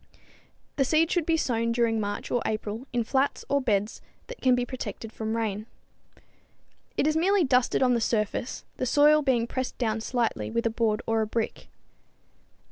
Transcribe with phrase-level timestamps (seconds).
[0.77, 4.55] The seed should be sown during March or April in flats or beds that can
[4.55, 5.67] be protected from rain.
[6.97, 10.71] It is merely dusted on the surface, the soil being pressed down slightly with a
[10.71, 11.67] board or a brick.